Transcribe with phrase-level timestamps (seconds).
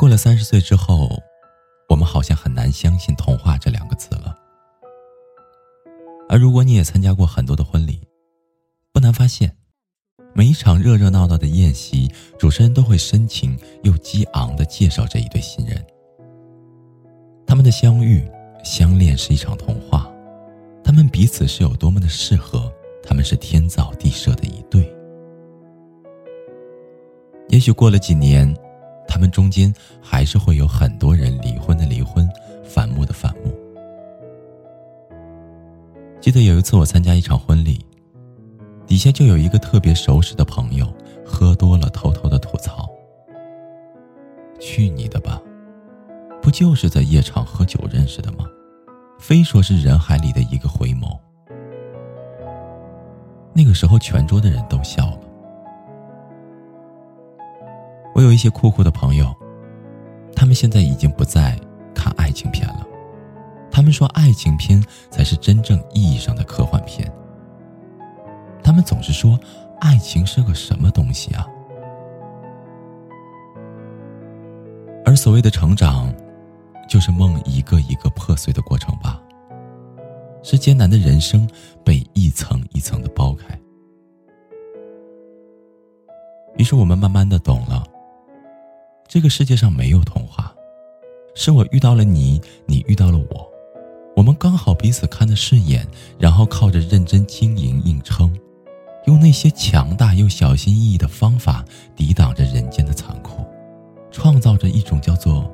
[0.00, 1.10] 过了三十岁之后，
[1.86, 4.34] 我们好像很难相信“童话”这两个字了。
[6.26, 8.00] 而如果你也参加过很多的婚礼，
[8.94, 9.54] 不难发现，
[10.32, 15.86] 每一场热热闹闹的宴席，主持人都会深情又激昂的介绍这一对新人。
[17.46, 18.26] 他们的相遇、
[18.64, 20.10] 相恋是一场童话，
[20.82, 24.90] 他们彼此是有多么的适合，他们是天造地设的一对。
[27.50, 28.50] 也许过了几年。
[29.10, 32.30] 他们中间还是会有很多人离婚的离婚，
[32.64, 33.52] 反目的反目。
[36.20, 37.84] 记得有一次我参加一场婚礼，
[38.86, 40.86] 底下就有一个特别熟识的朋友，
[41.26, 42.88] 喝多了偷偷的吐槽
[44.60, 45.42] ：“去你的吧，
[46.40, 48.46] 不就是在夜场喝酒认识的吗？
[49.18, 51.18] 非说是人海里的一个回眸。”
[53.52, 55.20] 那个时候，全桌的人都笑了。
[58.20, 59.34] 我有一些酷酷的朋友，
[60.36, 61.58] 他们现在已经不再
[61.94, 62.86] 看爱情片了。
[63.70, 64.78] 他们说，爱情片
[65.10, 67.10] 才是真正意义上的科幻片。
[68.62, 69.40] 他们总是说，
[69.80, 71.46] 爱情是个什么东西啊？
[75.06, 76.14] 而所谓的成长，
[76.86, 79.18] 就是梦一个一个破碎的过程吧？
[80.42, 81.48] 是艰难的人生
[81.82, 83.58] 被一层一层的剥开。
[86.58, 87.82] 于是我们慢慢的懂了。
[89.10, 90.54] 这个世界上没有童话，
[91.34, 93.50] 是我遇到了你，你遇到了我，
[94.14, 95.84] 我们刚好彼此看得顺眼，
[96.16, 98.32] 然后靠着认真经营硬撑，
[99.06, 101.64] 用那些强大又小心翼翼的方法
[101.96, 103.44] 抵挡着人间的残酷，
[104.12, 105.52] 创造着一种叫做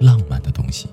[0.00, 0.88] 浪漫的东西。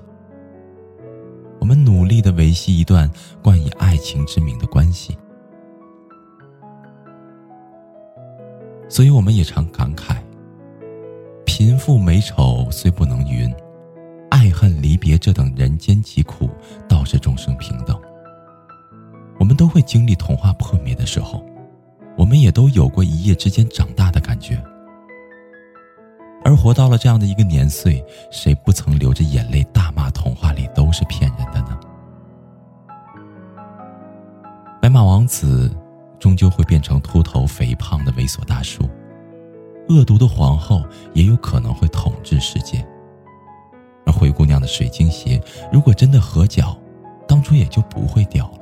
[1.60, 3.10] 我们努力的维系一段
[3.42, 5.16] 冠以爱情之名的关系，
[8.86, 10.18] 所以我们也常感慨。
[11.64, 13.48] 贫富美丑虽不能云，
[14.32, 16.50] 爱恨离别这等人间疾苦，
[16.88, 17.96] 倒是众生平等。
[19.38, 21.40] 我们都会经历童话破灭的时候，
[22.18, 24.60] 我们也都有过一夜之间长大的感觉。
[26.44, 31.78] 而活到了这样的一个年岁，谁不曾流着眼泪大骂童话里都是骗人的呢？
[34.80, 35.72] 白马王子
[36.18, 38.82] 终究会变成秃头肥胖的猥琐大叔。
[39.92, 40.82] 恶毒的皇后
[41.12, 42.84] 也有可能会统治世界，
[44.06, 46.76] 而灰姑娘的水晶鞋如果真的合脚，
[47.28, 48.58] 当初也就不会掉了。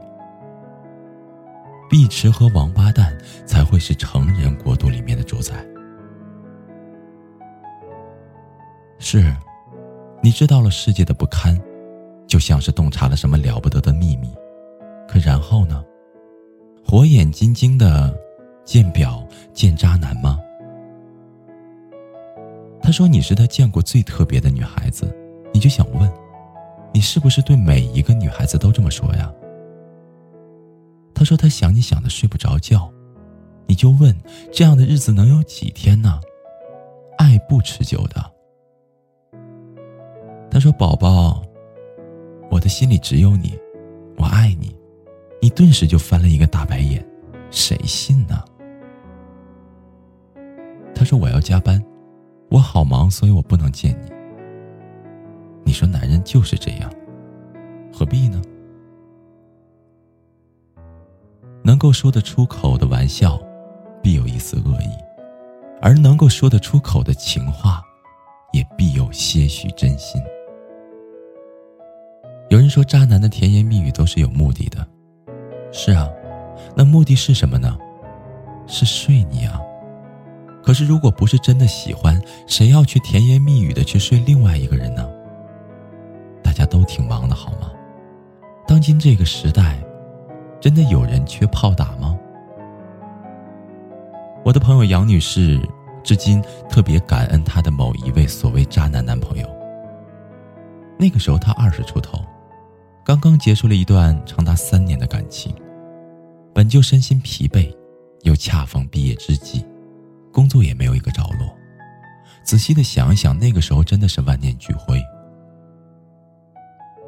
[1.88, 5.54] 碧池和王八蛋才会是成人国度里面的主宰。
[8.98, 9.34] 是，
[10.22, 11.58] 你知道了世界的不堪，
[12.26, 14.32] 就像是洞察了什么了不得的秘密，
[15.08, 15.84] 可然后呢？
[16.84, 18.12] 火眼金睛的
[18.64, 20.38] 见表见渣男吗？
[22.90, 25.16] 他说：“你是他见过最特别的女孩子，
[25.54, 26.12] 你就想问，
[26.92, 29.32] 你是不是对每一个女孩子都这么说呀？”
[31.14, 32.92] 他说：“他想你想的睡不着觉，
[33.68, 34.12] 你就问，
[34.50, 36.20] 这样的日子能有几天呢？
[37.16, 38.28] 爱不持久的。”
[40.50, 41.44] 他说：“宝宝，
[42.50, 43.56] 我的心里只有你，
[44.16, 44.74] 我爱你。”
[45.40, 47.06] 你顿时就翻了一个大白眼，
[47.52, 48.42] 谁信呢？
[50.92, 51.80] 他说：“我要加班。”
[52.50, 54.10] 我好忙，所以我不能见你。
[55.64, 56.90] 你说男人就是这样，
[57.92, 58.42] 何必呢？
[61.62, 63.40] 能够说得出口的玩笑，
[64.02, 64.88] 必有一丝恶意；
[65.80, 67.80] 而能够说得出口的情话，
[68.52, 70.20] 也必有些许真心。
[72.48, 74.84] 有人说，渣男的甜言蜜语都是有目的的。
[75.70, 76.08] 是啊，
[76.74, 77.78] 那目的是什么呢？
[78.66, 79.60] 是睡你啊。
[80.70, 85.04] 可是，如果不是真的喜欢，谁要去甜言蜜语的去睡另外一个人呢？
[86.44, 87.72] 大家都挺忙的，好吗？
[88.68, 89.82] 当今这个时代，
[90.60, 92.16] 真的有人缺炮打吗？
[94.44, 95.60] 我的朋友杨女士，
[96.04, 99.48] 至今特别感恩她的某一位所谓渣男男朋友。
[100.96, 102.16] 那个时候她二十出头，
[103.04, 105.52] 刚刚结束了一段长达三年的感情，
[106.54, 107.74] 本就身心疲惫，
[108.22, 109.66] 又恰逢毕业之际。
[110.32, 111.56] 工作也没有一个着落，
[112.44, 115.02] 仔细的想一想，那个时候真的是万念俱灰。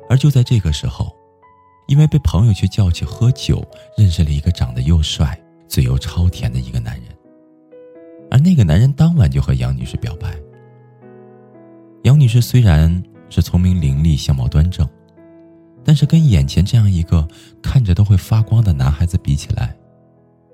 [0.08, 1.10] 而就在这个时候，
[1.86, 3.64] 因为被朋友去叫去喝酒，
[3.96, 7.06] 认识了一个长得又帅、嘴又超甜的一个男人。
[8.30, 10.34] 而那个男人当晚就和杨女士表白。
[12.02, 14.88] 杨女士虽然是聪明伶俐、相貌端正，
[15.84, 17.26] 但是跟眼前这样一个
[17.62, 19.76] 看着都会发光的男孩子比起来，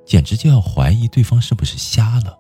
[0.05, 2.37] 简直就要怀疑对方是不是瞎了。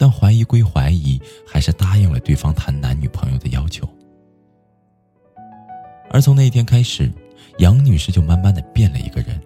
[0.00, 3.86] 但怀疑归怀疑，还是答应了对方谈男女朋友的要求。
[6.08, 7.12] 而从那一天开始，
[7.58, 9.38] 杨女士就慢慢的变了一个人，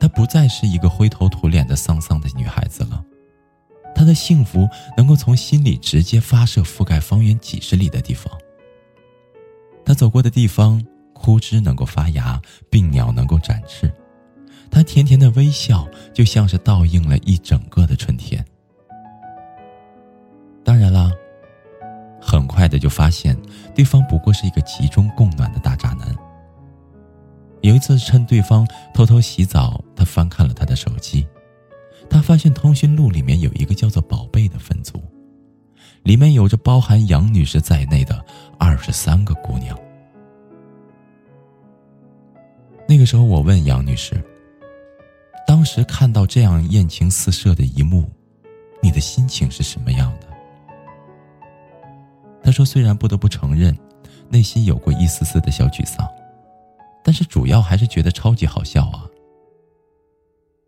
[0.00, 3.04] 她不再是一个灰头土脸的丧丧的女孩子了，
[3.94, 4.66] 她的幸福
[4.96, 8.32] 能够从心里直接发射，覆盖方圆几十里的地方。
[9.84, 10.82] 她走过的地方，
[11.12, 12.40] 枯枝能够发芽，
[12.70, 13.92] 病鸟能够展翅，
[14.70, 17.77] 她甜甜的微笑就像是倒映了一整个
[22.78, 23.36] 很快的就发现
[23.74, 26.14] 对方不过是一个集中供暖的大渣男。
[27.62, 31.26] 有一次趁对方偷偷洗澡，他翻看了他的手机，
[32.08, 35.02] 他发现通讯录里面有一个叫做“宝贝”的分组，
[36.04, 38.24] 里面有着包含杨女士在内的
[38.58, 39.76] 二十三个姑娘。
[42.86, 44.22] 那个时候，我问杨女士
[45.46, 48.08] ：“当时看到这样艳情四射的一幕，
[48.80, 50.16] 你的心情是什么样？”
[52.48, 53.76] 他说：“虽然不得不承认，
[54.30, 56.08] 内心有过一丝丝的小沮丧，
[57.04, 59.04] 但是主要还是觉得超级好笑啊。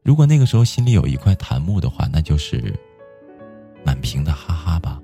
[0.02, 2.78] 如果那个时候心里有一块檀木的话，那就是
[3.82, 5.00] 满屏的哈哈吧。”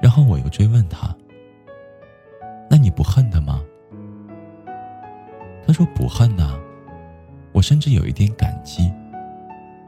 [0.00, 1.14] 然后我又追问他
[2.70, 3.62] ：“那你不恨他吗？”
[5.66, 6.58] 他说：“不恨呐，
[7.52, 8.90] 我甚至有一点感激，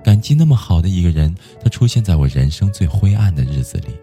[0.04, 3.98] 感激那么好的一个人，他出现在我人生最灰暗的日子里。”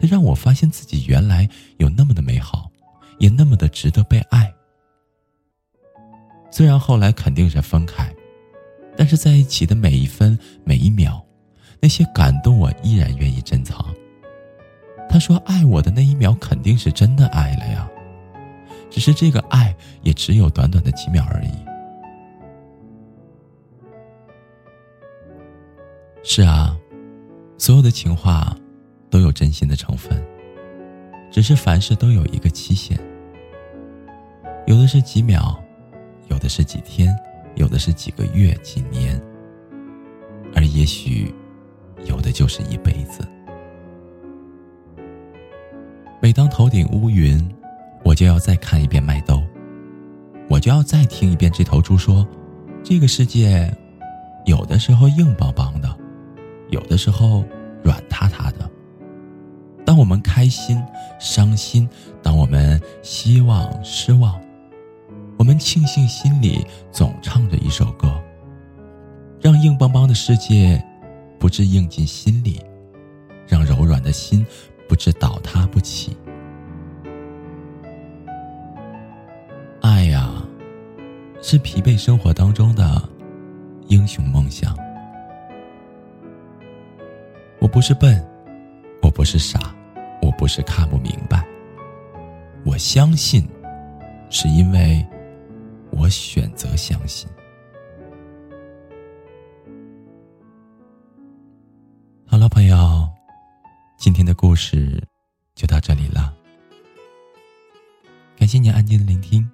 [0.00, 1.48] 他让我发现自己原来
[1.78, 2.70] 有那么的美好，
[3.18, 4.52] 也那么的值得被爱。
[6.50, 8.14] 虽然后来肯定是分开，
[8.96, 11.20] 但是在一起的每一分每一秒，
[11.80, 13.94] 那些感动我依然愿意珍藏。
[15.10, 17.88] 他说爱我的那一秒肯定是真的爱了呀，
[18.88, 21.50] 只是这个爱也只有短短的几秒而已。
[26.22, 26.78] 是啊，
[27.58, 28.56] 所有的情话。
[29.10, 30.22] 都有真心的成分，
[31.30, 32.98] 只是凡事都有一个期限，
[34.66, 35.56] 有的是几秒，
[36.28, 37.14] 有的是几天，
[37.56, 39.20] 有的是几个月、几年，
[40.54, 41.34] 而也许
[42.04, 43.26] 有的就是一辈子。
[46.20, 47.38] 每当头顶乌云，
[48.04, 49.42] 我就要再看一遍麦兜，
[50.48, 52.26] 我就要再听一遍这头猪说
[52.82, 53.72] ：“这个世界，
[54.44, 55.96] 有的时候硬邦邦的，
[56.70, 57.44] 有的时候
[57.82, 58.68] 软塌塌的。”
[59.98, 60.80] 当我们开心、
[61.18, 61.88] 伤心，
[62.22, 64.40] 当我们希望、失望，
[65.36, 68.08] 我们庆幸心里总唱着一首歌，
[69.40, 70.80] 让硬邦邦的世界
[71.36, 72.62] 不致硬进心里，
[73.48, 74.46] 让柔软的心
[74.88, 76.16] 不致倒塌不起。
[79.80, 80.32] 爱呀，
[81.42, 83.02] 是疲惫生活当中的
[83.88, 84.78] 英雄梦想。
[87.58, 88.24] 我不是笨，
[89.02, 89.74] 我不是傻。
[90.38, 91.44] 不是看不明白，
[92.64, 93.46] 我相信，
[94.30, 95.04] 是因为
[95.90, 97.28] 我选择相信。
[102.24, 103.08] 好了，朋友，
[103.98, 105.02] 今天的故事
[105.56, 106.32] 就到这里了。
[108.36, 109.50] 感谢你安静的聆听，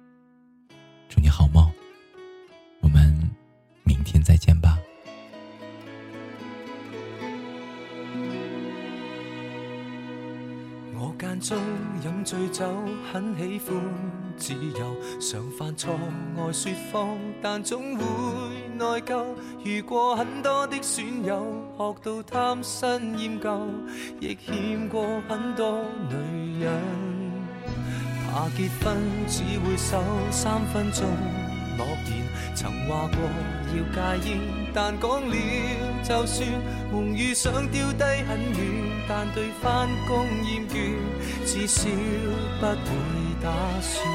[11.47, 11.55] 中
[12.03, 12.65] 饮醉酒，
[13.13, 13.75] 很喜欢
[14.35, 15.93] 自由，常犯错
[16.35, 18.03] 爱说谎，但总会
[18.75, 19.23] 内疚。
[19.63, 21.45] 遇过很多的损友，
[21.77, 23.61] 学到贪新厌旧，
[24.19, 26.73] 亦欠过很多女人。
[28.25, 28.97] 怕结婚
[29.27, 31.05] 只会守三分钟
[31.77, 32.25] 诺言，
[32.55, 33.19] 曾话过
[33.69, 34.39] 要戒烟，
[34.73, 35.35] 但讲了
[36.07, 36.47] 就算，
[36.91, 38.59] 梦遇想丢低很远。
[39.07, 40.95] 但对翻工厌倦，
[41.45, 41.89] 至少
[42.59, 42.75] 不会
[43.41, 43.49] 打
[43.81, 44.05] 算。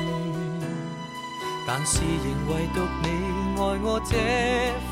[1.66, 3.06] 但是仍唯独你
[3.56, 4.12] 爱我这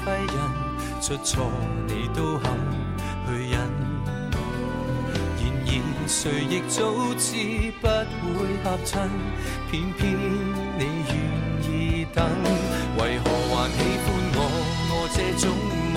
[0.05, 0.37] 废人，
[1.01, 1.51] 出错
[1.87, 2.51] 你都肯
[3.27, 3.57] 去忍。
[5.41, 5.73] 然而
[6.09, 6.79] 谁亦早
[7.19, 7.27] 知
[7.81, 7.87] 不
[8.35, 9.09] 会合衬，
[9.71, 9.99] 偏偏
[10.79, 11.13] 你愿
[11.63, 12.25] 意等，
[12.99, 13.25] 为何
[13.55, 14.39] 还喜欢我？
[14.91, 15.45] 我这种
[15.95, 15.97] 无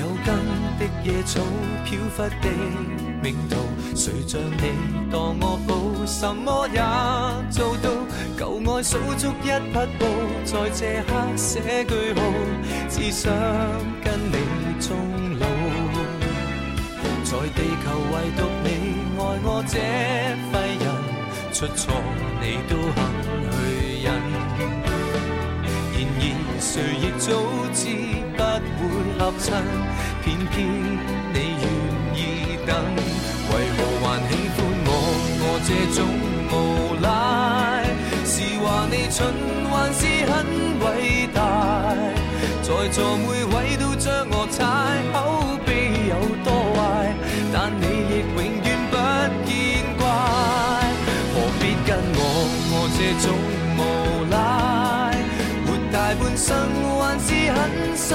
[0.00, 0.34] 有根
[0.78, 1.42] 的野草，
[1.84, 2.48] 飘忽的
[3.22, 3.54] 命途，
[3.94, 4.62] 谁像你
[5.12, 6.80] 当我宝，什么也
[7.50, 7.90] 做到。
[8.38, 8.40] 旧
[8.72, 10.06] 爱数足一匹布，
[10.42, 12.18] 在这刻写句号，
[12.88, 13.30] 只想
[14.02, 14.36] 跟你
[14.80, 14.96] 终
[15.38, 15.46] 老。
[17.22, 18.66] 在地球唯独你
[19.18, 19.76] 爱我这
[20.50, 20.88] 废人，
[21.52, 21.92] 出错
[22.40, 22.98] 你都肯
[23.52, 23.54] 去
[24.02, 24.08] 忍。
[25.92, 26.24] 然而
[26.58, 27.28] 谁亦早
[27.74, 27.80] 知
[28.76, 29.48] 不会合衬，
[30.50, 30.66] 偏
[31.32, 31.64] 你愿
[32.14, 32.18] 意
[32.66, 32.70] 等，
[33.50, 34.88] 为何还喜欢我？
[35.42, 35.98] 我这种
[36.50, 36.54] 无
[37.02, 37.08] 赖，
[38.24, 39.18] 是话你蠢
[39.70, 40.32] 还是很
[40.80, 40.86] 伟
[41.34, 41.38] 大？
[42.62, 44.58] 在座每位都将我踩，
[45.12, 45.68] 口碑
[46.08, 46.14] 有
[46.44, 46.78] 多坏，
[47.52, 48.94] 但你亦永远不
[49.44, 49.50] 见
[49.98, 50.00] 怪。
[51.32, 52.18] 何必跟我
[52.70, 53.26] 我这种
[53.76, 53.80] 无
[54.30, 54.38] 赖？
[55.66, 56.48] 活大半生
[56.98, 57.58] 还是很
[57.96, 58.14] 失，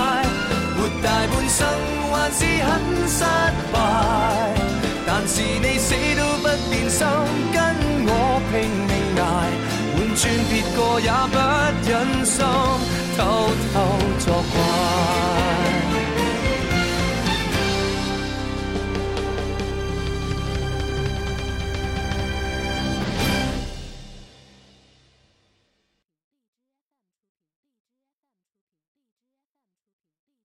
[2.61, 2.69] 很
[3.07, 3.23] 失
[3.71, 3.75] 败。
[5.05, 7.05] 但是你死都不变心，
[7.53, 7.57] 跟
[8.07, 8.09] 我
[8.49, 8.53] 拼
[8.87, 9.23] 命挨，
[9.93, 11.35] 换转别个也不
[11.89, 11.91] 忍
[12.25, 12.35] 心